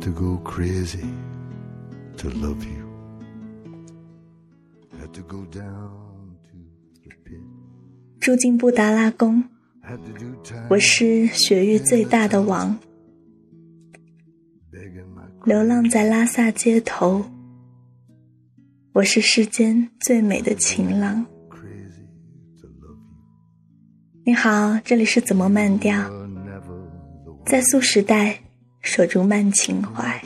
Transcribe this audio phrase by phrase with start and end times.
[0.00, 1.04] to go crazy
[2.16, 2.84] to love you
[5.12, 5.90] to go down
[6.42, 6.56] to
[7.04, 7.40] repeat
[8.20, 9.44] 住进布达拉宫，
[10.70, 12.78] 我是雪域最大的王，
[15.44, 17.24] 流浪在拉萨街头，
[18.92, 21.24] 我是世间最美的情郎。
[24.24, 26.10] 你好，这里是怎么慢调？
[27.44, 28.43] 在素时代。
[28.84, 30.20] 守住慢情怀。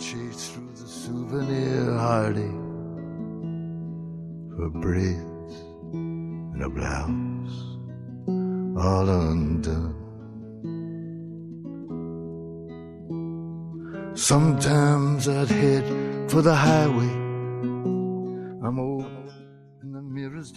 [16.43, 16.55] the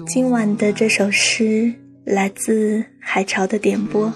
[0.07, 4.11] 今晚的这首诗来自海潮的点播.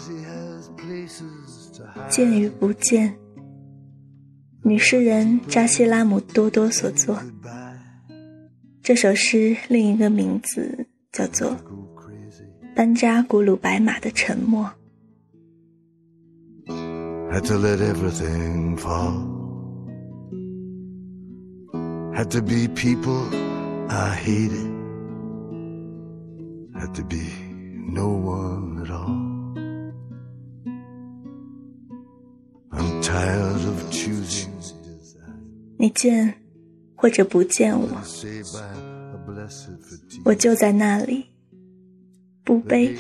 [2.10, 3.16] 见与不见，
[4.68, 7.22] 女诗人扎西拉姆多多所作。
[8.82, 11.52] 这首诗另一个名字叫做
[12.76, 14.68] 《班扎古鲁白马的沉默》。
[17.32, 19.36] Had to let everything fall.
[22.16, 23.22] Had to be people
[23.88, 24.72] I hated.
[26.74, 27.22] Had to be
[27.94, 29.35] no one at all.
[33.16, 34.12] i love to
[35.78, 36.34] 你见
[36.96, 37.88] 或者不见我，
[40.26, 41.26] 我就在那里，
[42.44, 42.94] 不悲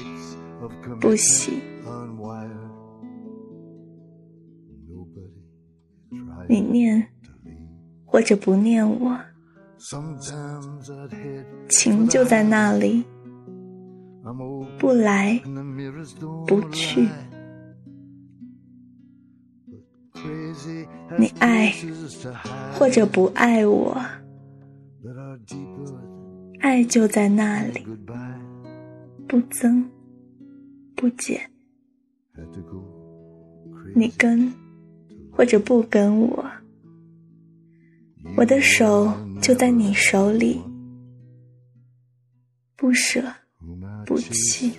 [1.01, 1.53] 不喜。
[6.47, 7.05] 你念
[8.05, 9.19] 或者不念我。
[11.69, 13.03] 情就在那里。
[14.79, 15.41] 不来
[16.47, 17.07] 不去。
[21.17, 21.73] 你爱
[22.73, 23.97] 或者不爱我
[26.59, 27.85] 爱就在那里
[29.27, 29.89] 不增
[30.95, 31.39] 不减。
[33.95, 34.51] 你跟
[35.31, 36.45] 或者不跟我
[38.35, 39.11] 我的手
[39.41, 40.61] 就在你手里
[42.75, 43.21] 不舍
[44.05, 44.73] 不弃。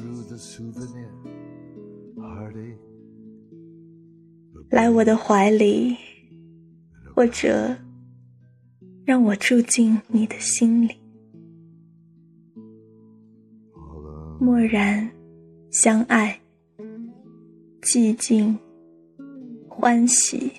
[4.68, 5.96] 来我的怀里，
[7.14, 7.76] 或者
[9.04, 10.94] 让我住进你的心里，
[14.40, 15.08] 默然
[15.70, 16.40] 相爱，
[17.80, 18.58] 寂静
[19.68, 20.52] 欢喜。